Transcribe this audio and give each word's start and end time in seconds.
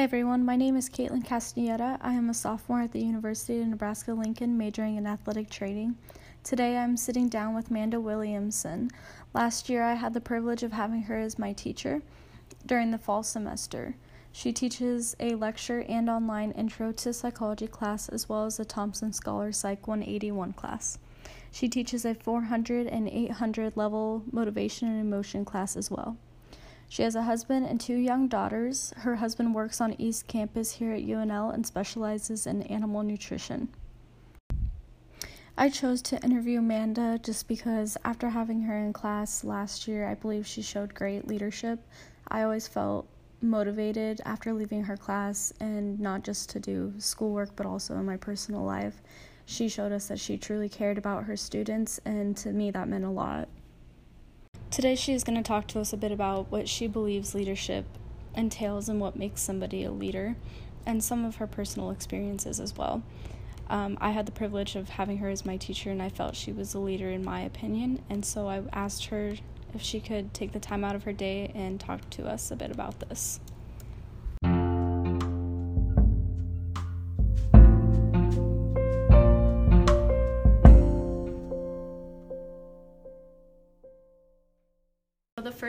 Hey 0.00 0.04
everyone, 0.04 0.46
my 0.46 0.56
name 0.56 0.78
is 0.78 0.88
Caitlin 0.88 1.26
Castaneda. 1.26 1.98
I 2.00 2.14
am 2.14 2.30
a 2.30 2.32
sophomore 2.32 2.80
at 2.80 2.92
the 2.92 3.04
University 3.04 3.60
of 3.60 3.68
Nebraska 3.68 4.14
Lincoln, 4.14 4.56
majoring 4.56 4.96
in 4.96 5.06
athletic 5.06 5.50
training. 5.50 5.98
Today 6.42 6.78
I'm 6.78 6.96
sitting 6.96 7.28
down 7.28 7.54
with 7.54 7.70
Manda 7.70 8.00
Williamson. 8.00 8.90
Last 9.34 9.68
year 9.68 9.82
I 9.82 9.92
had 9.92 10.14
the 10.14 10.20
privilege 10.22 10.62
of 10.62 10.72
having 10.72 11.02
her 11.02 11.18
as 11.18 11.38
my 11.38 11.52
teacher 11.52 12.00
during 12.64 12.92
the 12.92 12.96
fall 12.96 13.22
semester. 13.22 13.94
She 14.32 14.54
teaches 14.54 15.16
a 15.20 15.34
lecture 15.34 15.84
and 15.86 16.08
online 16.08 16.52
intro 16.52 16.92
to 16.92 17.12
psychology 17.12 17.66
class 17.66 18.08
as 18.08 18.26
well 18.26 18.46
as 18.46 18.58
a 18.58 18.64
Thompson 18.64 19.12
Scholar 19.12 19.52
Psych 19.52 19.86
181 19.86 20.54
class. 20.54 20.98
She 21.52 21.68
teaches 21.68 22.06
a 22.06 22.14
400 22.14 22.86
and 22.86 23.06
800 23.06 23.76
level 23.76 24.22
motivation 24.32 24.88
and 24.88 24.98
emotion 24.98 25.44
class 25.44 25.76
as 25.76 25.90
well. 25.90 26.16
She 26.90 27.04
has 27.04 27.14
a 27.14 27.22
husband 27.22 27.66
and 27.66 27.80
two 27.80 27.94
young 27.94 28.26
daughters. 28.26 28.92
Her 28.96 29.14
husband 29.14 29.54
works 29.54 29.80
on 29.80 29.94
East 30.00 30.26
Campus 30.26 30.72
here 30.72 30.92
at 30.92 31.04
UNL 31.04 31.54
and 31.54 31.64
specializes 31.64 32.48
in 32.48 32.62
animal 32.62 33.04
nutrition. 33.04 33.68
I 35.56 35.68
chose 35.68 36.02
to 36.02 36.20
interview 36.24 36.58
Amanda 36.58 37.20
just 37.22 37.46
because 37.46 37.96
after 38.04 38.30
having 38.30 38.62
her 38.62 38.76
in 38.76 38.92
class 38.92 39.44
last 39.44 39.86
year, 39.86 40.08
I 40.08 40.14
believe 40.14 40.48
she 40.48 40.62
showed 40.62 40.92
great 40.92 41.28
leadership. 41.28 41.78
I 42.26 42.42
always 42.42 42.66
felt 42.66 43.06
motivated 43.40 44.20
after 44.24 44.52
leaving 44.52 44.82
her 44.82 44.96
class 44.96 45.52
and 45.60 46.00
not 46.00 46.24
just 46.24 46.50
to 46.50 46.58
do 46.58 46.92
schoolwork 46.98 47.54
but 47.54 47.66
also 47.66 47.94
in 47.98 48.04
my 48.04 48.16
personal 48.16 48.64
life. 48.64 49.00
She 49.46 49.68
showed 49.68 49.92
us 49.92 50.08
that 50.08 50.18
she 50.18 50.36
truly 50.36 50.68
cared 50.68 50.98
about 50.98 51.22
her 51.22 51.36
students, 51.36 52.00
and 52.04 52.36
to 52.38 52.50
me, 52.50 52.72
that 52.72 52.88
meant 52.88 53.04
a 53.04 53.10
lot. 53.10 53.48
Today, 54.70 54.94
she 54.94 55.12
is 55.14 55.24
going 55.24 55.36
to 55.36 55.42
talk 55.42 55.66
to 55.68 55.80
us 55.80 55.92
a 55.92 55.96
bit 55.96 56.12
about 56.12 56.52
what 56.52 56.68
she 56.68 56.86
believes 56.86 57.34
leadership 57.34 57.86
entails 58.36 58.88
and 58.88 59.00
what 59.00 59.16
makes 59.16 59.42
somebody 59.42 59.82
a 59.82 59.90
leader, 59.90 60.36
and 60.86 61.02
some 61.02 61.24
of 61.24 61.36
her 61.36 61.46
personal 61.48 61.90
experiences 61.90 62.60
as 62.60 62.76
well. 62.76 63.02
Um, 63.68 63.98
I 64.00 64.12
had 64.12 64.26
the 64.26 64.32
privilege 64.32 64.76
of 64.76 64.90
having 64.90 65.18
her 65.18 65.28
as 65.28 65.44
my 65.44 65.56
teacher, 65.56 65.90
and 65.90 66.00
I 66.00 66.08
felt 66.08 66.36
she 66.36 66.52
was 66.52 66.72
a 66.72 66.78
leader 66.78 67.10
in 67.10 67.24
my 67.24 67.40
opinion, 67.40 68.00
and 68.08 68.24
so 68.24 68.48
I 68.48 68.62
asked 68.72 69.06
her 69.06 69.34
if 69.74 69.82
she 69.82 69.98
could 69.98 70.32
take 70.32 70.52
the 70.52 70.60
time 70.60 70.84
out 70.84 70.94
of 70.94 71.02
her 71.02 71.12
day 71.12 71.50
and 71.52 71.80
talk 71.80 72.08
to 72.10 72.28
us 72.28 72.52
a 72.52 72.56
bit 72.56 72.70
about 72.70 73.00
this. 73.00 73.40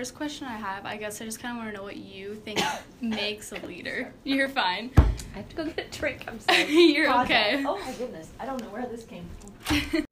First 0.01 0.15
question 0.15 0.47
I 0.47 0.57
have, 0.57 0.83
I 0.87 0.97
guess 0.97 1.21
I 1.21 1.25
just 1.25 1.39
kind 1.39 1.55
of 1.55 1.61
want 1.61 1.71
to 1.71 1.77
know 1.77 1.83
what 1.83 1.95
you 1.95 2.33
think 2.33 2.59
makes 3.01 3.51
a 3.51 3.63
leader. 3.67 4.11
You're 4.23 4.49
fine. 4.49 4.89
I 4.97 5.37
have 5.37 5.49
to 5.49 5.55
go 5.55 5.65
get 5.65 5.93
a 5.93 5.99
drink. 5.99 6.23
I'm 6.27 6.39
sorry. 6.39 6.73
You're 6.95 7.05
Pause 7.05 7.25
okay. 7.25 7.63
Oh 7.67 7.77
my 7.77 7.93
goodness. 7.93 8.31
I 8.39 8.47
don't 8.47 8.59
know 8.59 8.69
where 8.69 8.87
this 8.87 9.03
came 9.03 9.29
from. 9.37 10.05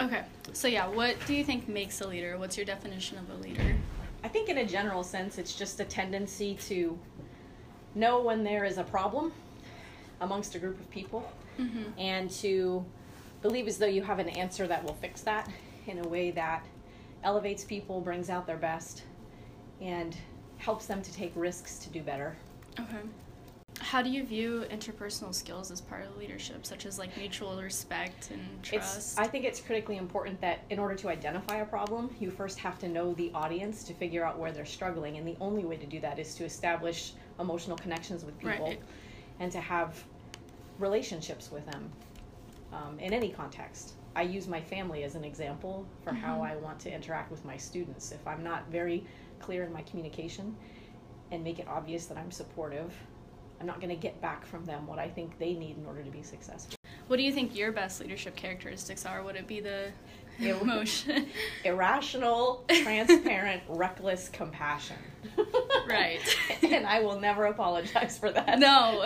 okay. 0.06 0.24
So 0.52 0.68
yeah, 0.68 0.88
what 0.88 1.16
do 1.26 1.32
you 1.32 1.42
think 1.42 1.68
makes 1.68 2.02
a 2.02 2.06
leader? 2.06 2.36
What's 2.36 2.58
your 2.58 2.66
definition 2.66 3.16
of 3.16 3.30
a 3.30 3.42
leader? 3.42 3.76
I 4.22 4.28
think 4.28 4.50
in 4.50 4.58
a 4.58 4.66
general 4.66 5.02
sense, 5.02 5.38
it's 5.38 5.54
just 5.54 5.80
a 5.80 5.84
tendency 5.86 6.58
to 6.66 6.98
know 7.94 8.20
when 8.20 8.44
there 8.44 8.66
is 8.66 8.76
a 8.76 8.84
problem 8.84 9.32
amongst 10.20 10.54
a 10.54 10.58
group 10.58 10.78
of 10.78 10.90
people 10.90 11.32
mm-hmm. 11.58 11.98
and 11.98 12.30
to 12.30 12.84
believe 13.40 13.68
as 13.68 13.78
though 13.78 13.86
you 13.86 14.02
have 14.02 14.18
an 14.18 14.28
answer 14.28 14.66
that 14.66 14.84
will 14.84 14.96
fix 15.00 15.22
that 15.22 15.48
in 15.86 15.98
a 16.00 16.06
way 16.06 16.30
that 16.30 16.62
elevates 17.26 17.64
people, 17.64 18.00
brings 18.00 18.30
out 18.30 18.46
their 18.46 18.56
best, 18.56 19.02
and 19.82 20.16
helps 20.58 20.86
them 20.86 21.02
to 21.02 21.12
take 21.12 21.32
risks 21.34 21.78
to 21.80 21.90
do 21.90 22.00
better. 22.00 22.36
Okay. 22.80 23.00
How 23.80 24.00
do 24.00 24.08
you 24.08 24.24
view 24.24 24.64
interpersonal 24.70 25.34
skills 25.34 25.70
as 25.70 25.80
part 25.80 26.06
of 26.06 26.16
leadership, 26.16 26.64
such 26.64 26.86
as 26.86 26.98
like 26.98 27.14
mutual 27.18 27.60
respect 27.60 28.30
and 28.30 28.40
trust? 28.62 28.96
It's, 28.96 29.18
I 29.18 29.26
think 29.26 29.44
it's 29.44 29.60
critically 29.60 29.98
important 29.98 30.40
that 30.40 30.60
in 30.70 30.78
order 30.78 30.94
to 30.94 31.08
identify 31.08 31.56
a 31.56 31.66
problem, 31.66 32.14
you 32.18 32.30
first 32.30 32.58
have 32.60 32.78
to 32.78 32.88
know 32.88 33.12
the 33.14 33.30
audience 33.34 33.84
to 33.84 33.92
figure 33.92 34.24
out 34.24 34.38
where 34.38 34.52
they're 34.52 34.64
struggling. 34.64 35.18
And 35.18 35.26
the 35.26 35.36
only 35.40 35.64
way 35.64 35.76
to 35.76 35.86
do 35.86 36.00
that 36.00 36.18
is 36.18 36.34
to 36.36 36.44
establish 36.44 37.12
emotional 37.38 37.76
connections 37.76 38.24
with 38.24 38.38
people 38.38 38.68
right. 38.68 38.80
and 39.40 39.52
to 39.52 39.60
have 39.60 40.02
relationships 40.78 41.50
with 41.50 41.66
them 41.66 41.90
um, 42.72 42.98
in 42.98 43.12
any 43.12 43.28
context. 43.28 43.94
I 44.16 44.22
use 44.22 44.48
my 44.48 44.62
family 44.62 45.04
as 45.04 45.14
an 45.14 45.24
example 45.24 45.86
for 46.02 46.10
mm-hmm. 46.10 46.20
how 46.20 46.42
I 46.42 46.56
want 46.56 46.80
to 46.80 46.92
interact 46.92 47.30
with 47.30 47.44
my 47.44 47.58
students. 47.58 48.12
If 48.12 48.26
I'm 48.26 48.42
not 48.42 48.66
very 48.70 49.04
clear 49.40 49.64
in 49.64 49.72
my 49.72 49.82
communication 49.82 50.56
and 51.30 51.44
make 51.44 51.58
it 51.58 51.68
obvious 51.68 52.06
that 52.06 52.16
I'm 52.16 52.30
supportive, 52.30 52.94
I'm 53.60 53.66
not 53.66 53.78
going 53.78 53.90
to 53.90 53.96
get 53.96 54.18
back 54.22 54.46
from 54.46 54.64
them 54.64 54.86
what 54.86 54.98
I 54.98 55.08
think 55.08 55.38
they 55.38 55.52
need 55.52 55.76
in 55.76 55.84
order 55.84 56.02
to 56.02 56.10
be 56.10 56.22
successful. 56.22 56.76
What 57.08 57.18
do 57.18 57.22
you 57.24 57.32
think 57.32 57.54
your 57.54 57.72
best 57.72 58.00
leadership 58.00 58.36
characteristics 58.36 59.04
are? 59.04 59.22
Would 59.22 59.36
it 59.36 59.46
be 59.46 59.60
the 59.60 59.92
emotion? 60.40 61.26
Irrational, 61.64 62.64
transparent, 62.68 63.62
reckless 63.68 64.30
compassion. 64.30 64.96
Right. 65.86 66.20
and 66.62 66.86
I 66.86 67.00
will 67.00 67.20
never 67.20 67.44
apologize 67.44 68.16
for 68.18 68.32
that. 68.32 68.58
No. 68.58 69.04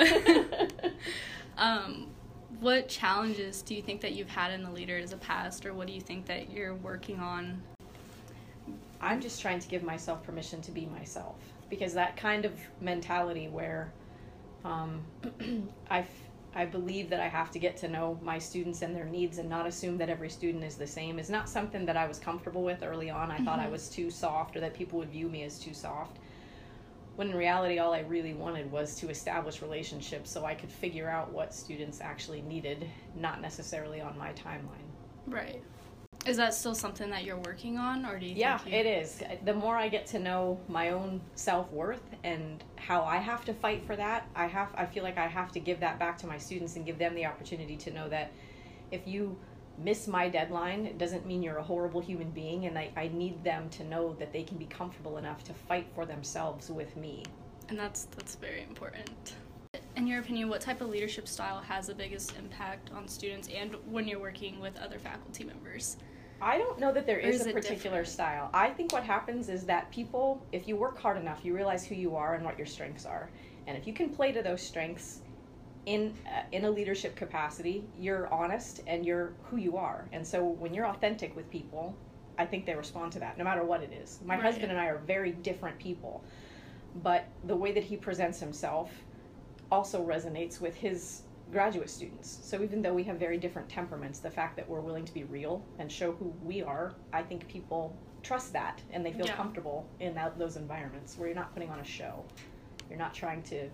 um, 1.58 2.06
what 2.60 2.88
challenges 2.88 3.62
do 3.62 3.74
you 3.74 3.82
think 3.82 4.00
that 4.02 4.12
you've 4.12 4.28
had 4.28 4.52
in 4.52 4.62
the 4.62 4.70
leader 4.70 4.98
as 4.98 5.12
a 5.12 5.16
past, 5.16 5.64
or 5.64 5.72
what 5.74 5.86
do 5.86 5.92
you 5.92 6.00
think 6.00 6.26
that 6.26 6.50
you're 6.50 6.74
working 6.74 7.18
on? 7.18 7.62
I'm 9.00 9.20
just 9.20 9.40
trying 9.40 9.60
to 9.60 9.68
give 9.68 9.82
myself 9.82 10.22
permission 10.22 10.60
to 10.62 10.70
be 10.70 10.86
myself 10.86 11.36
because 11.70 11.94
that 11.94 12.16
kind 12.16 12.44
of 12.44 12.52
mentality 12.80 13.48
where 13.48 13.92
um, 14.64 15.00
I, 15.90 16.04
I 16.54 16.66
believe 16.66 17.08
that 17.10 17.20
I 17.20 17.28
have 17.28 17.50
to 17.52 17.58
get 17.58 17.78
to 17.78 17.88
know 17.88 18.18
my 18.22 18.38
students 18.38 18.82
and 18.82 18.94
their 18.94 19.06
needs 19.06 19.38
and 19.38 19.48
not 19.48 19.66
assume 19.66 19.96
that 19.98 20.10
every 20.10 20.28
student 20.28 20.62
is 20.64 20.74
the 20.74 20.86
same 20.86 21.18
is 21.18 21.30
not 21.30 21.48
something 21.48 21.86
that 21.86 21.96
I 21.96 22.06
was 22.06 22.18
comfortable 22.18 22.62
with 22.62 22.82
early 22.82 23.08
on. 23.08 23.30
I 23.30 23.36
mm-hmm. 23.36 23.46
thought 23.46 23.58
I 23.58 23.62
mm-hmm. 23.62 23.72
was 23.72 23.88
too 23.88 24.10
soft 24.10 24.56
or 24.56 24.60
that 24.60 24.74
people 24.74 24.98
would 24.98 25.10
view 25.10 25.28
me 25.28 25.44
as 25.44 25.58
too 25.58 25.72
soft 25.72 26.18
when 27.16 27.30
in 27.30 27.36
reality 27.36 27.78
all 27.78 27.92
i 27.92 28.00
really 28.00 28.34
wanted 28.34 28.70
was 28.70 28.94
to 28.96 29.08
establish 29.08 29.62
relationships 29.62 30.30
so 30.30 30.44
i 30.44 30.54
could 30.54 30.70
figure 30.70 31.08
out 31.08 31.30
what 31.32 31.54
students 31.54 32.00
actually 32.00 32.42
needed 32.42 32.86
not 33.16 33.40
necessarily 33.40 34.00
on 34.00 34.16
my 34.16 34.32
timeline. 34.32 34.88
Right. 35.26 35.62
Is 36.26 36.36
that 36.36 36.52
still 36.52 36.74
something 36.74 37.08
that 37.10 37.24
you're 37.24 37.38
working 37.38 37.78
on 37.78 38.04
or 38.04 38.18
do 38.18 38.26
you 38.26 38.34
yeah 38.34 38.58
you... 38.66 38.72
it 38.72 38.86
is. 38.86 39.22
The 39.44 39.54
more 39.54 39.76
i 39.76 39.88
get 39.88 40.06
to 40.08 40.18
know 40.18 40.60
my 40.68 40.90
own 40.90 41.20
self-worth 41.34 42.02
and 42.24 42.62
how 42.76 43.02
i 43.04 43.16
have 43.16 43.44
to 43.46 43.54
fight 43.54 43.86
for 43.86 43.96
that 43.96 44.28
i 44.34 44.46
have 44.46 44.68
i 44.74 44.84
feel 44.84 45.02
like 45.02 45.18
i 45.18 45.26
have 45.26 45.50
to 45.52 45.60
give 45.60 45.80
that 45.80 45.98
back 45.98 46.18
to 46.18 46.26
my 46.26 46.38
students 46.38 46.76
and 46.76 46.84
give 46.84 46.98
them 46.98 47.14
the 47.14 47.24
opportunity 47.24 47.76
to 47.76 47.90
know 47.90 48.08
that 48.08 48.32
if 48.90 49.06
you 49.06 49.36
miss 49.82 50.06
my 50.06 50.28
deadline 50.28 50.86
it 50.86 50.98
doesn't 50.98 51.26
mean 51.26 51.42
you're 51.42 51.58
a 51.58 51.62
horrible 51.62 52.00
human 52.00 52.30
being 52.30 52.66
and 52.66 52.78
I, 52.78 52.90
I 52.96 53.08
need 53.08 53.42
them 53.42 53.68
to 53.70 53.84
know 53.84 54.14
that 54.18 54.32
they 54.32 54.42
can 54.42 54.58
be 54.58 54.66
comfortable 54.66 55.18
enough 55.18 55.44
to 55.44 55.54
fight 55.54 55.86
for 55.94 56.04
themselves 56.04 56.70
with 56.70 56.96
me 56.96 57.24
and 57.68 57.78
that's 57.78 58.04
that's 58.16 58.34
very 58.36 58.62
important 58.62 59.34
in 59.96 60.06
your 60.06 60.20
opinion 60.20 60.48
what 60.48 60.60
type 60.60 60.80
of 60.80 60.88
leadership 60.88 61.26
style 61.26 61.60
has 61.60 61.86
the 61.86 61.94
biggest 61.94 62.36
impact 62.38 62.90
on 62.92 63.08
students 63.08 63.48
and 63.48 63.76
when 63.86 64.06
you're 64.06 64.20
working 64.20 64.60
with 64.60 64.76
other 64.78 64.98
faculty 64.98 65.44
members 65.44 65.96
I 66.42 66.56
don't 66.56 66.78
know 66.78 66.90
that 66.92 67.06
there 67.06 67.18
is, 67.18 67.42
is 67.42 67.46
a 67.48 67.52
particular 67.52 67.98
different? 67.98 68.08
style. 68.08 68.50
I 68.54 68.70
think 68.70 68.92
what 68.92 69.04
happens 69.04 69.50
is 69.50 69.64
that 69.66 69.90
people, 69.90 70.42
if 70.52 70.66
you 70.66 70.74
work 70.74 70.98
hard 70.98 71.18
enough, 71.18 71.44
you 71.44 71.54
realize 71.54 71.84
who 71.84 71.94
you 71.94 72.16
are 72.16 72.34
and 72.34 72.44
what 72.44 72.56
your 72.56 72.66
strengths 72.66 73.04
are. 73.04 73.28
And 73.66 73.76
if 73.76 73.86
you 73.86 73.92
can 73.92 74.08
play 74.08 74.32
to 74.32 74.42
those 74.42 74.62
strengths 74.62 75.20
in 75.86 76.14
uh, 76.26 76.42
in 76.52 76.64
a 76.64 76.70
leadership 76.70 77.16
capacity, 77.16 77.84
you're 77.98 78.32
honest 78.32 78.82
and 78.86 79.04
you're 79.04 79.32
who 79.44 79.56
you 79.56 79.76
are. 79.76 80.06
And 80.12 80.26
so 80.26 80.44
when 80.44 80.74
you're 80.74 80.86
authentic 80.86 81.34
with 81.34 81.48
people, 81.50 81.96
I 82.38 82.46
think 82.46 82.66
they 82.66 82.74
respond 82.74 83.12
to 83.12 83.18
that, 83.20 83.38
no 83.38 83.44
matter 83.44 83.64
what 83.64 83.82
it 83.82 83.92
is. 83.92 84.20
My 84.24 84.34
right. 84.34 84.42
husband 84.42 84.70
and 84.70 84.80
I 84.80 84.86
are 84.86 84.98
very 84.98 85.32
different 85.32 85.78
people, 85.78 86.24
but 87.02 87.26
the 87.44 87.56
way 87.56 87.72
that 87.72 87.84
he 87.84 87.96
presents 87.96 88.40
himself 88.40 88.90
also 89.70 90.04
resonates 90.04 90.60
with 90.60 90.74
his 90.74 91.22
graduate 91.52 91.90
students. 91.90 92.38
So 92.42 92.62
even 92.62 92.80
though 92.80 92.94
we 92.94 93.02
have 93.04 93.18
very 93.18 93.38
different 93.38 93.68
temperaments, 93.68 94.20
the 94.20 94.30
fact 94.30 94.56
that 94.56 94.68
we're 94.68 94.80
willing 94.80 95.04
to 95.04 95.14
be 95.14 95.24
real 95.24 95.64
and 95.78 95.90
show 95.90 96.12
who 96.12 96.32
we 96.42 96.62
are, 96.62 96.94
I 97.12 97.22
think 97.22 97.48
people 97.48 97.96
trust 98.22 98.52
that 98.52 98.80
and 98.92 99.04
they 99.04 99.12
feel 99.12 99.26
yeah. 99.26 99.34
comfortable 99.34 99.86
in 99.98 100.14
that, 100.14 100.38
those 100.38 100.56
environments 100.56 101.18
where 101.18 101.28
you're 101.28 101.36
not 101.36 101.52
putting 101.52 101.70
on 101.70 101.80
a 101.80 101.84
show. 101.84 102.24
You're 102.88 102.98
not 102.98 103.14
trying 103.14 103.42
to 103.44 103.68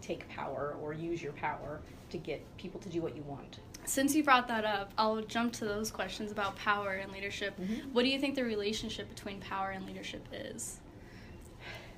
take 0.00 0.28
power 0.28 0.76
or 0.82 0.92
use 0.92 1.22
your 1.22 1.32
power 1.32 1.80
to 2.10 2.18
get 2.18 2.44
people 2.56 2.80
to 2.80 2.88
do 2.88 3.00
what 3.00 3.16
you 3.16 3.22
want. 3.22 3.58
Since 3.84 4.14
you 4.14 4.22
brought 4.22 4.48
that 4.48 4.64
up, 4.64 4.92
I'll 4.98 5.22
jump 5.22 5.52
to 5.54 5.64
those 5.64 5.90
questions 5.90 6.30
about 6.30 6.56
power 6.56 6.94
and 6.94 7.10
leadership. 7.12 7.58
Mm-hmm. 7.58 7.92
What 7.92 8.02
do 8.02 8.08
you 8.08 8.18
think 8.18 8.34
the 8.34 8.44
relationship 8.44 9.08
between 9.08 9.40
power 9.40 9.70
and 9.70 9.86
leadership 9.86 10.26
is? 10.32 10.78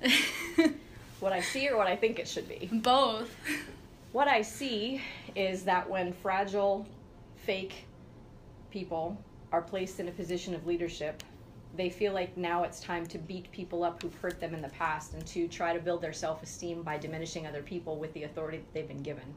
what 1.19 1.33
I 1.33 1.41
see 1.41 1.67
or 1.69 1.77
what 1.77 1.87
I 1.87 1.95
think 1.95 2.17
it 2.17 2.27
should 2.27 2.47
be? 2.47 2.69
Both. 2.71 3.35
What 4.11 4.27
I 4.27 4.41
see 4.41 5.01
is 5.35 5.63
that 5.63 5.89
when 5.89 6.13
fragile, 6.13 6.85
fake 7.45 7.85
people 8.71 9.17
are 9.51 9.61
placed 9.61 9.99
in 9.99 10.07
a 10.07 10.11
position 10.11 10.53
of 10.55 10.65
leadership, 10.65 11.23
they 11.75 11.89
feel 11.89 12.13
like 12.13 12.35
now 12.35 12.63
it's 12.63 12.79
time 12.79 13.05
to 13.07 13.17
beat 13.17 13.51
people 13.51 13.83
up 13.83 14.01
who've 14.01 14.15
hurt 14.15 14.39
them 14.39 14.53
in 14.53 14.61
the 14.61 14.69
past 14.69 15.13
and 15.13 15.25
to 15.27 15.47
try 15.47 15.73
to 15.73 15.79
build 15.79 16.01
their 16.01 16.13
self 16.13 16.43
esteem 16.43 16.83
by 16.83 16.97
diminishing 16.97 17.47
other 17.47 17.61
people 17.61 17.97
with 17.97 18.13
the 18.13 18.23
authority 18.23 18.57
that 18.57 18.73
they've 18.73 18.87
been 18.87 19.03
given. 19.03 19.33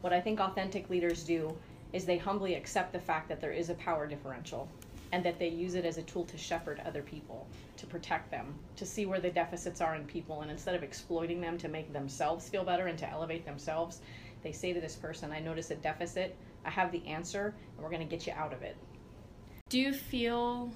What 0.00 0.12
I 0.12 0.20
think 0.20 0.40
authentic 0.40 0.88
leaders 0.88 1.22
do 1.24 1.54
is 1.92 2.04
they 2.04 2.18
humbly 2.18 2.54
accept 2.54 2.92
the 2.92 3.00
fact 3.00 3.28
that 3.28 3.40
there 3.40 3.52
is 3.52 3.68
a 3.68 3.74
power 3.74 4.06
differential 4.06 4.68
and 5.12 5.24
that 5.24 5.38
they 5.38 5.48
use 5.48 5.74
it 5.74 5.84
as 5.84 5.98
a 5.98 6.02
tool 6.02 6.24
to 6.24 6.38
shepherd 6.38 6.80
other 6.86 7.02
people, 7.02 7.46
to 7.76 7.86
protect 7.86 8.30
them, 8.30 8.54
to 8.76 8.86
see 8.86 9.06
where 9.06 9.20
the 9.20 9.30
deficits 9.30 9.80
are 9.80 9.96
in 9.96 10.04
people. 10.04 10.42
And 10.42 10.50
instead 10.50 10.76
of 10.76 10.84
exploiting 10.84 11.40
them 11.40 11.58
to 11.58 11.68
make 11.68 11.92
themselves 11.92 12.48
feel 12.48 12.64
better 12.64 12.86
and 12.86 12.98
to 12.98 13.10
elevate 13.10 13.44
themselves, 13.44 14.00
they 14.42 14.52
say 14.52 14.72
to 14.72 14.80
this 14.80 14.94
person, 14.94 15.32
I 15.32 15.40
notice 15.40 15.70
a 15.70 15.74
deficit, 15.74 16.36
I 16.64 16.70
have 16.70 16.92
the 16.92 17.04
answer, 17.06 17.54
and 17.74 17.84
we're 17.84 17.90
going 17.90 18.06
to 18.06 18.16
get 18.16 18.26
you 18.26 18.32
out 18.34 18.52
of 18.52 18.62
it. 18.62 18.76
Do 19.68 19.80
you 19.80 19.92
feel 19.92 20.70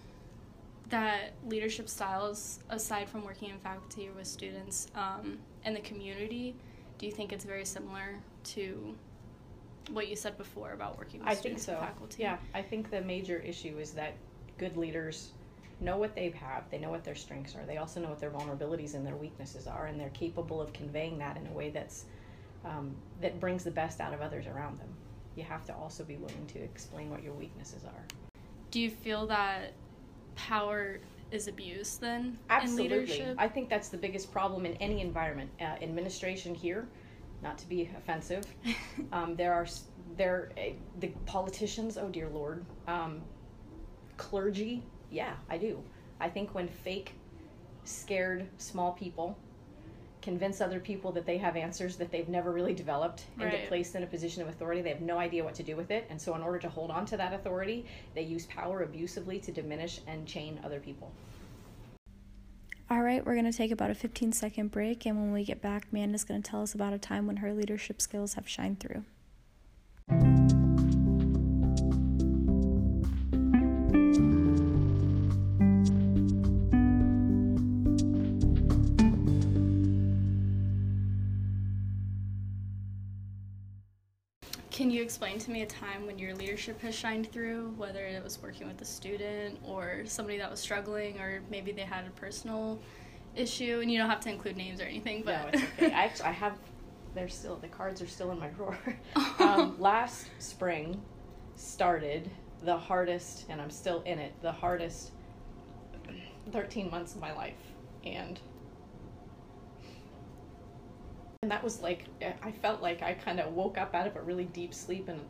that 0.94 1.32
leadership 1.44 1.88
styles, 1.88 2.61
aside 2.70 3.08
from 3.08 3.25
working 3.25 3.50
in 3.50 3.58
faculty 3.58 4.08
or 4.08 4.12
with 4.12 4.29
students 4.29 4.87
um, 4.94 5.38
in 5.64 5.75
the 5.75 5.81
community, 5.81 6.55
do 6.99 7.06
you 7.06 7.11
think 7.11 7.32
it's 7.32 7.44
very 7.44 7.64
similar 7.64 8.20
to 8.44 8.94
what 9.91 10.06
you 10.06 10.14
said 10.14 10.38
before 10.38 10.73
about 10.73 10.96
working 10.96 11.19
with 11.19 11.29
I 11.29 11.35
students 11.35 11.67
think 11.67 11.76
so. 11.76 11.82
and 11.82 11.93
faculty? 11.93 12.23
Yeah, 12.23 12.37
I 12.55 12.62
think 12.62 12.93
the 12.93 13.00
major 13.00 13.38
issue 13.41 13.76
is 13.81 13.91
that 13.94 14.14
good 14.56 14.76
leaders 14.76 15.32
know 15.81 15.96
what 15.96 16.14
they 16.14 16.31
have, 16.31 16.70
they 16.70 16.79
know 16.79 16.91
what 16.91 17.02
their 17.02 17.17
strengths 17.17 17.56
are, 17.56 17.67
they 17.67 17.79
also 17.79 18.00
know 18.00 18.11
what 18.11 18.20
their 18.20 18.31
vulnerabilities 18.31 18.94
and 18.94 19.05
their 19.05 19.17
weaknesses 19.17 19.67
are, 19.67 19.87
and 19.87 19.99
they're 19.99 20.11
capable 20.11 20.62
of 20.62 20.73
conveying 20.73 21.19
that 21.19 21.37
in 21.37 21.44
a 21.49 21.52
way 21.52 21.70
that's 21.70 22.05
um, 22.64 22.94
that 23.20 23.40
brings 23.40 23.64
the 23.64 23.70
best 23.73 24.00
out 24.00 24.14
of 24.14 24.20
others 24.20 24.47
around 24.47 24.79
them. 24.79 24.88
You 25.35 25.43
have 25.43 25.64
to 25.67 25.75
also 25.75 26.05
be 26.05 26.17
willing 26.17 26.47
to 26.55 26.61
explain 26.61 27.11
what 27.11 27.25
your 27.25 27.35
weaknesses 27.35 27.85
are. 27.85 28.05
Do 28.70 28.81
you 28.81 28.90
feel 28.90 29.26
that 29.26 29.73
power 30.36 31.00
is 31.31 31.48
abused 31.48 32.00
then 32.00 32.38
Absolutely. 32.50 32.84
in 32.84 32.92
leadership? 32.92 33.36
I 33.38 33.48
think 33.48 33.69
that's 33.69 33.88
the 33.88 33.96
biggest 33.96 34.32
problem 34.32 34.66
in 34.66 34.75
any 34.75 35.00
environment. 35.00 35.50
Uh, 35.60 35.64
administration 35.82 36.54
here, 36.54 36.86
not 37.42 37.58
to 37.58 37.69
be 37.69 37.90
offensive, 37.96 38.44
um, 39.12 39.36
there 39.36 39.52
are 39.52 39.66
there 40.16 40.50
uh, 40.56 40.70
the 41.00 41.08
politicians. 41.26 41.98
Oh 41.98 42.08
dear 42.08 42.28
lord, 42.28 42.64
um, 42.86 43.20
clergy. 44.16 44.82
Yeah, 45.10 45.34
I 45.48 45.58
do. 45.58 45.82
I 46.20 46.28
think 46.28 46.54
when 46.54 46.69
fake, 46.69 47.12
scared 47.84 48.46
small 48.58 48.92
people 48.92 49.37
convince 50.25 50.62
other 50.62 50.81
people 50.81 51.12
that 51.12 51.26
they 51.26 51.37
have 51.37 51.55
answers 51.55 51.97
that 51.97 52.11
they've 52.11 52.29
never 52.29 52.50
really 52.50 52.73
developed 52.73 53.25
and 53.38 53.50
get 53.50 53.69
placed 53.69 53.94
in 53.94 54.03
a 54.03 54.06
position 54.06 54.41
of 54.41 54.49
authority, 54.49 54.81
they 54.81 54.88
have 54.88 55.03
no 55.03 55.19
idea 55.19 55.44
what 55.44 55.55
to 55.55 55.62
do 55.62 55.76
with 55.76 55.91
it. 55.91 56.06
And 56.09 56.21
so, 56.21 56.35
in 56.35 56.43
order 56.43 56.59
to 56.61 56.69
hold 56.69 56.91
on 56.91 57.05
to 57.06 57.17
that 57.19 57.35
authority, 57.35 57.85
they 58.15 58.23
use 58.23 58.47
power 58.47 58.82
abusively 58.82 59.38
to 59.41 59.53
diminish 59.53 60.00
and 60.06 60.26
chain 60.26 60.59
other 60.65 60.81
people. 60.81 61.12
All 62.91 63.03
right, 63.03 63.25
we're 63.25 63.35
going 63.35 63.50
to 63.50 63.56
take 63.56 63.71
about 63.71 63.91
a 63.91 63.94
15 63.94 64.32
second 64.32 64.71
break, 64.71 65.05
and 65.05 65.17
when 65.19 65.32
we 65.32 65.44
get 65.44 65.61
back, 65.61 65.88
Amanda's 65.93 66.25
going 66.25 66.43
to 66.43 66.50
tell 66.50 66.62
us 66.62 66.75
about 66.75 66.94
a 66.94 66.99
time 66.99 67.26
when 67.26 67.37
her 67.37 67.53
leadership 67.53 68.00
skills 68.00 68.35
have 68.35 68.49
shined 68.49 68.81
through. 68.81 69.05
Can 84.75 84.91
you 84.91 85.05
explain 85.05 85.38
to 85.38 85.53
me 85.53 85.62
a 85.62 85.67
time 85.67 86.05
when 86.05 86.19
your 86.19 86.35
leadership 86.35 86.81
has 86.81 86.97
shined 86.97 87.31
through, 87.31 87.75
whether 87.76 88.05
it 88.05 88.25
was 88.25 88.43
working 88.43 88.67
with 88.67 88.81
a 88.82 88.85
student 88.85 89.61
or 89.65 90.03
somebody 90.05 90.37
that 90.38 90.50
was 90.50 90.59
struggling, 90.59 91.21
or 91.21 91.43
maybe 91.49 91.71
they 91.71 91.82
had 91.82 92.05
a 92.09 92.11
personal 92.11 92.81
issue? 93.37 93.79
And 93.81 93.88
you 93.88 93.99
don't 93.99 94.11
have 94.11 94.19
to 94.23 94.31
include 94.31 94.56
names 94.56 94.81
or 94.81 94.82
anything, 94.82 95.23
but 95.25 95.55
No, 95.55 95.61
it's 95.61 95.62
okay. 95.81 95.94
I 95.94 96.11
I 96.25 96.32
have. 96.32 96.59
They're 97.15 97.29
still 97.29 97.55
the 97.55 97.69
cards 97.69 98.03
are 98.03 98.09
still 98.09 98.32
in 98.32 98.41
my 98.41 98.49
drawer. 98.49 98.76
um, 99.38 99.76
last 99.79 100.26
spring 100.41 101.00
started 101.55 102.29
the 102.65 102.76
hardest, 102.76 103.47
and 103.49 103.61
I'm 103.61 103.71
still 103.71 104.03
in 104.03 104.19
it. 104.19 104.32
The 104.43 104.50
hardest 104.50 105.12
13 106.50 106.91
months 106.91 107.15
of 107.15 107.21
my 107.21 107.32
life, 107.32 107.62
and 108.05 108.41
and 111.44 111.50
that 111.50 111.62
was 111.62 111.82
like 111.82 112.06
I 112.43 112.50
felt 112.52 112.81
like 112.81 113.02
I 113.02 113.12
kind 113.12 113.38
of 113.38 113.52
woke 113.52 113.76
up 113.76 113.94
out 113.94 114.06
of 114.06 114.17
a 114.17 114.23
really 114.23 114.46
deep 114.46 114.73
sleep 114.73 115.11
and 115.11 115.20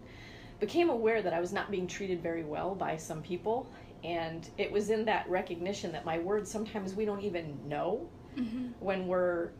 became 0.61 0.88
aware 0.88 1.20
that 1.20 1.34
I 1.34 1.40
was 1.40 1.52
not 1.52 1.72
being 1.72 1.88
treated 1.88 2.22
very 2.22 2.44
well 2.44 2.76
by 2.76 2.96
some 2.96 3.20
people. 3.20 3.66
And 4.05 4.49
it 4.56 4.70
was 4.70 4.90
in 4.90 5.06
that 5.06 5.28
recognition 5.28 5.90
that 5.90 6.05
my 6.05 6.20
words 6.20 6.49
sometimes 6.49 6.94
we 6.94 7.05
don't 7.05 7.20
even 7.22 7.58
know 7.69 8.06
Mhm. 8.38 8.75
when 8.78 9.08
we're 9.08 9.50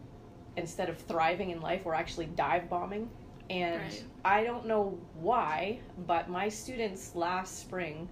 instead 0.57 0.89
of 0.89 0.97
thriving 0.97 1.51
in 1.51 1.61
life 1.61 1.85
we're 1.85 1.95
actually 1.95 2.27
dive 2.27 2.69
bombing 2.71 3.11
and 3.51 3.81
Right. 3.81 4.05
i 4.25 4.45
don't 4.45 4.67
know 4.67 4.97
why 5.15 5.81
but 6.07 6.29
my 6.29 6.49
students 6.49 7.17
last 7.17 7.59
spring 7.59 8.09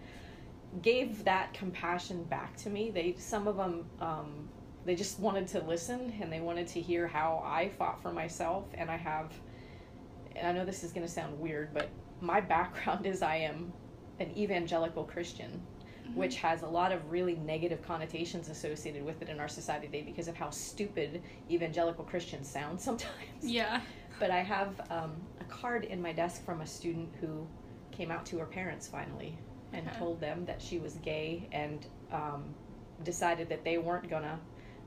gave 0.83 1.23
that 1.25 1.53
compassion 1.55 2.25
back 2.25 2.57
to 2.57 2.69
me 2.69 2.91
they 2.91 3.15
some 3.19 3.47
of 3.47 3.57
them 3.57 3.85
um, 4.01 4.49
they 4.85 4.95
just 4.95 5.19
wanted 5.21 5.47
to 5.49 5.61
listen 5.61 6.13
and 6.21 6.33
they 6.33 6.41
wanted 6.41 6.67
to 6.67 6.81
hear 6.81 7.07
how 7.07 7.43
i 7.47 7.69
fought 7.69 8.01
for 8.03 8.13
myself 8.13 8.65
and 8.75 8.91
i 8.91 8.97
have 8.97 9.33
and 10.37 10.47
i 10.47 10.53
know 10.53 10.65
this 10.65 10.83
is 10.85 10.93
going 10.93 11.07
to 11.07 11.13
sound 11.13 11.39
weird 11.39 11.73
but 11.75 11.89
my 12.21 12.41
background 12.57 13.07
is 13.07 13.23
i 13.23 13.37
am 13.37 13.73
an 14.21 14.31
evangelical 14.37 15.05
christian 15.05 15.61
which 16.15 16.37
has 16.37 16.61
a 16.63 16.67
lot 16.67 16.93
of 16.93 17.11
really 17.11 17.37
negative 17.37 17.81
connotations 17.81 18.51
associated 18.51 19.03
with 19.03 19.23
it 19.23 19.31
in 19.31 19.41
our 19.41 19.49
society 19.49 19.87
today 19.87 20.03
because 20.03 20.29
of 20.29 20.37
how 20.37 20.51
stupid 20.51 21.23
evangelical 21.51 22.05
Christians 22.05 22.47
sound 22.51 22.79
sometimes. 22.89 23.13
yeah. 23.41 23.81
But 24.21 24.31
I 24.31 24.41
have 24.41 24.79
um, 24.91 25.13
a 25.41 25.45
card 25.45 25.85
in 25.85 26.03
my 26.03 26.13
desk 26.13 26.45
from 26.45 26.61
a 26.61 26.67
student 26.67 27.09
who 27.19 27.47
came 27.93 28.11
out 28.11 28.27
to 28.27 28.39
her 28.41 28.45
parents 28.45 28.87
finally 28.87 29.39
and 29.73 29.89
Okay. 29.89 29.99
told 29.99 30.21
them 30.21 30.45
that 30.45 30.61
she 30.61 30.79
was 30.79 30.97
gay 30.97 31.49
and 31.51 31.87
um, 32.13 32.55
decided 33.05 33.49
that 33.49 33.65
they 33.65 33.79
weren't 33.79 34.11
gonna 34.11 34.39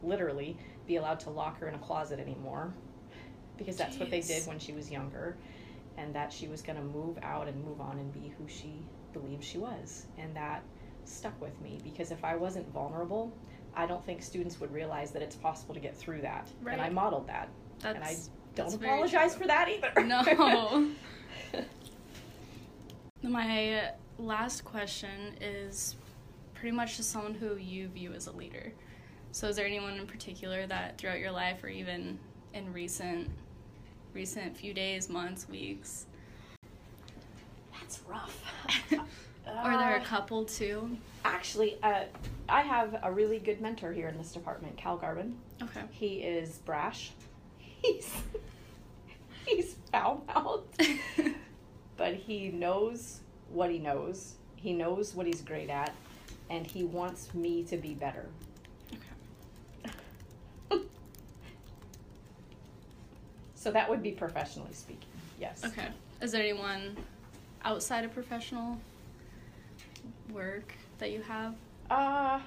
literally 0.05 0.57
be 0.87 0.97
allowed 0.97 1.19
to 1.21 1.29
lock 1.29 1.59
her 1.59 1.67
in 1.67 1.75
a 1.75 1.79
closet 1.79 2.19
anymore 2.19 2.73
because 3.57 3.77
that's 3.77 3.97
what 3.97 4.09
they 4.09 4.21
did 4.21 4.45
when 4.47 4.59
she 4.59 4.73
was 4.73 4.91
younger 4.91 5.37
and 5.97 6.13
that 6.13 6.31
she 6.31 6.47
was 6.47 6.61
gonna 6.61 6.81
move 6.81 7.17
out 7.23 7.47
and 7.47 7.63
move 7.63 7.79
on 7.79 7.97
and 7.97 8.13
be 8.13 8.33
who 8.37 8.47
she 8.47 8.81
believed 9.13 9.43
she 9.43 9.57
was 9.57 10.05
and 10.17 10.35
that 10.35 10.61
stuck 11.05 11.39
with 11.41 11.59
me 11.61 11.79
because 11.83 12.11
if 12.11 12.23
I 12.23 12.35
wasn't 12.35 12.67
vulnerable 12.73 13.31
I 13.75 13.85
don't 13.85 14.05
think 14.05 14.21
students 14.21 14.59
would 14.59 14.73
realize 14.73 15.11
that 15.11 15.21
it's 15.21 15.35
possible 15.35 15.73
to 15.73 15.79
get 15.79 15.95
through 15.95 16.21
that 16.21 16.49
and 16.67 16.81
I 16.81 16.89
modeled 16.89 17.27
that 17.27 17.49
That's 17.79 17.95
and 17.95 18.03
I 18.03 18.15
don't 18.55 18.73
apologize 18.73 19.35
for 19.35 19.45
that 19.47 19.67
either. 19.69 20.03
No. 20.03 20.87
My 23.21 23.91
last 24.17 24.63
question 24.63 25.35
is 25.41 25.95
pretty 26.53 26.75
much 26.75 26.97
just 26.97 27.11
someone 27.11 27.33
who 27.33 27.57
you 27.57 27.87
view 27.89 28.13
as 28.13 28.27
a 28.27 28.31
leader. 28.31 28.73
So 29.35 29.49
is 29.49 29.57
there 29.57 29.65
anyone 29.65 29.95
in 29.97 30.07
particular 30.07 30.65
that 30.65 30.97
throughout 30.97 31.19
your 31.19 31.31
life 31.31 31.61
or 31.61 31.67
even 31.67 32.17
in 32.53 32.71
recent 32.71 33.29
recent 34.13 34.55
few 34.55 34.73
days, 34.73 35.09
months, 35.09 35.49
weeks, 35.49 36.05
That's 37.77 37.99
rough. 38.07 38.41
or 38.93 39.01
there 39.45 39.97
a 39.97 39.99
Uh, 39.99 40.05
couple 40.05 40.45
too? 40.45 40.97
Actually, 41.25 41.77
uh, 41.83 42.05
I 42.47 42.61
have 42.61 42.97
a 43.03 43.11
really 43.11 43.39
good 43.39 43.59
mentor 43.59 43.91
here 43.91 44.07
in 44.07 44.17
this 44.17 44.31
department, 44.31 44.77
Cal 44.77 44.97
Garbin. 44.97 45.33
Okay. 45.61 45.81
He 45.91 46.21
is 46.21 46.59
brash. 46.59 47.11
He's 47.81 48.09
he's 49.45 49.75
foul 49.91 50.23
mouthed, 50.33 50.81
but 51.97 52.13
he 52.13 52.51
knows 52.51 53.19
what 53.51 53.69
he 53.69 53.79
knows. 53.79 54.35
He 54.55 54.71
knows 54.71 55.13
what 55.13 55.27
he's 55.27 55.41
great 55.41 55.69
at, 55.69 55.93
and 56.49 56.65
he 56.65 56.85
wants 56.85 57.33
me 57.33 57.63
to 57.63 57.75
be 57.75 57.93
better. 57.95 58.27
So 63.65 63.71
that 63.71 63.89
would 63.89 64.03
be 64.03 64.11
professionally 64.11 64.73
speaking. 64.73 65.09
Yes. 65.39 65.63
Okay. 65.65 65.87
Is 66.21 66.31
there 66.31 66.39
anyone 66.43 66.95
outside 67.63 68.05
of 68.05 68.13
professional 68.13 68.77
work 70.31 70.71
that 70.99 71.09
you 71.11 71.23
have? 71.23 71.55
Uh 71.89 72.39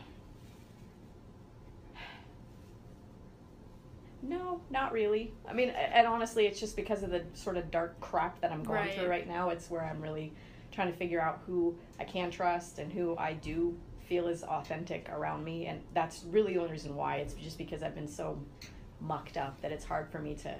No, 4.22 4.60
not 4.70 4.92
really. 4.92 5.32
I 5.48 5.54
mean, 5.54 5.70
and 5.70 6.06
honestly, 6.06 6.46
it's 6.46 6.60
just 6.60 6.76
because 6.76 7.02
of 7.02 7.10
the 7.10 7.25
sort 7.34 7.56
of 7.56 7.68
dark 7.72 7.98
crap 8.00 8.40
that 8.40 8.52
I'm 8.52 8.62
going 8.62 8.78
Right. 8.78 8.94
through 8.94 9.08
right 9.08 9.26
now. 9.26 9.48
It's 9.50 9.68
where 9.68 9.82
I'm 9.82 10.00
really 10.00 10.32
trying 10.70 10.92
to 10.92 10.96
figure 10.96 11.20
out 11.20 11.40
who 11.46 11.76
I 11.98 12.04
can 12.04 12.30
trust 12.30 12.78
and 12.78 12.92
who 12.92 13.16
I 13.16 13.32
do 13.32 13.76
feel 14.08 14.28
is 14.28 14.44
authentic 14.44 15.08
around 15.10 15.42
me. 15.44 15.66
And 15.66 15.82
that's 15.94 16.22
really 16.30 16.54
the 16.54 16.60
only 16.60 16.72
reason 16.72 16.94
why. 16.94 17.16
It's 17.16 17.34
just 17.34 17.58
because 17.58 17.82
I've 17.82 17.96
been 17.96 18.06
so 18.08 18.38
mucked 19.00 19.37
up 19.37 19.60
that 19.62 19.72
it's 19.72 19.84
hard 19.84 20.08
for 20.10 20.20
me 20.20 20.34
to 20.37 20.54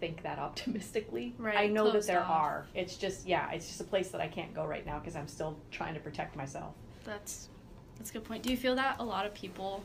think 0.00 0.22
that 0.22 0.38
optimistically. 0.38 1.34
Right, 1.38 1.56
I 1.56 1.66
know 1.66 1.90
that 1.92 2.06
there 2.06 2.22
off. 2.22 2.30
are. 2.30 2.66
It's 2.74 2.96
just, 2.96 3.26
yeah, 3.26 3.50
it's 3.52 3.66
just 3.66 3.80
a 3.80 3.84
place 3.84 4.08
that 4.08 4.20
I 4.20 4.28
can't 4.28 4.54
go 4.54 4.66
right 4.66 4.84
now 4.84 4.98
because 4.98 5.16
I'm 5.16 5.28
still 5.28 5.56
trying 5.70 5.94
to 5.94 6.00
protect 6.00 6.36
myself. 6.36 6.74
That's 7.04 7.48
That's 7.98 8.10
a 8.10 8.12
good 8.14 8.24
point. 8.24 8.42
Do 8.42 8.50
you 8.50 8.56
feel 8.56 8.74
that 8.76 8.96
a 8.98 9.04
lot 9.04 9.26
of 9.26 9.34
people 9.34 9.84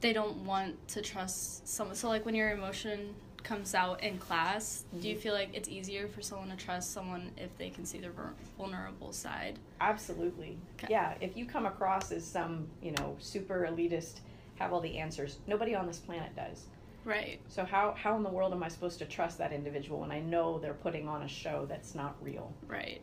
they 0.00 0.12
don't 0.12 0.38
want 0.38 0.88
to 0.88 1.02
trust 1.02 1.68
someone? 1.68 1.94
So 1.96 2.08
like 2.08 2.24
when 2.24 2.34
your 2.34 2.50
emotion 2.50 3.14
comes 3.42 3.74
out 3.74 4.02
in 4.02 4.18
class, 4.18 4.84
mm-hmm. 4.88 5.00
do 5.00 5.08
you 5.08 5.14
mm-hmm. 5.14 5.22
feel 5.22 5.34
like 5.34 5.50
it's 5.54 5.68
easier 5.68 6.08
for 6.08 6.22
someone 6.22 6.50
to 6.50 6.56
trust 6.56 6.92
someone 6.92 7.30
if 7.36 7.56
they 7.58 7.70
can 7.70 7.84
see 7.84 7.98
their 7.98 8.12
vulnerable 8.58 9.12
side? 9.12 9.58
Absolutely. 9.80 10.58
Okay. 10.74 10.88
Yeah, 10.90 11.14
if 11.20 11.36
you 11.36 11.46
come 11.46 11.66
across 11.66 12.12
as 12.12 12.24
some, 12.24 12.66
you 12.82 12.92
know, 12.92 13.16
super 13.18 13.68
elitist, 13.70 14.20
have 14.56 14.72
all 14.72 14.80
the 14.80 14.98
answers, 14.98 15.38
nobody 15.46 15.74
on 15.74 15.86
this 15.86 15.98
planet 15.98 16.34
does. 16.36 16.64
Right. 17.04 17.40
So 17.48 17.64
how 17.64 17.94
how 17.96 18.16
in 18.16 18.22
the 18.22 18.28
world 18.30 18.52
am 18.52 18.62
I 18.62 18.68
supposed 18.68 18.98
to 18.98 19.04
trust 19.06 19.38
that 19.38 19.52
individual 19.52 20.00
when 20.00 20.10
I 20.10 20.20
know 20.20 20.58
they're 20.58 20.74
putting 20.74 21.08
on 21.08 21.22
a 21.22 21.28
show 21.28 21.66
that's 21.68 21.94
not 21.94 22.16
real? 22.20 22.52
Right. 22.66 23.00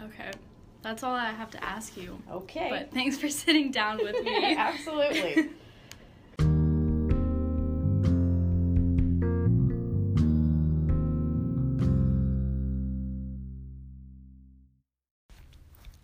Okay. 0.00 0.30
That's 0.82 1.02
all 1.02 1.14
I 1.14 1.30
have 1.30 1.50
to 1.50 1.62
ask 1.64 1.96
you. 1.96 2.18
Okay. 2.30 2.68
But 2.70 2.92
thanks 2.92 3.18
for 3.18 3.28
sitting 3.42 3.70
down 3.70 3.98
with 3.98 4.22
me. 4.24 4.54
Absolutely. 4.58 5.50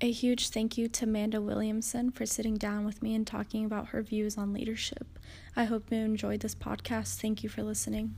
A 0.02 0.12
huge 0.12 0.50
thank 0.50 0.76
you 0.76 0.88
to 0.88 1.04
Amanda 1.04 1.40
Williamson 1.40 2.10
for 2.10 2.26
sitting 2.26 2.56
down 2.58 2.84
with 2.84 3.02
me 3.02 3.14
and 3.14 3.26
talking 3.26 3.64
about 3.64 3.88
her 3.88 4.02
views 4.02 4.36
on 4.36 4.52
leadership. 4.52 5.18
I 5.56 5.64
hope 5.64 5.90
you 5.90 5.96
enjoyed 5.96 6.40
this 6.40 6.54
podcast. 6.54 7.18
Thank 7.18 7.42
you 7.42 7.48
for 7.48 7.62
listening. 7.62 8.14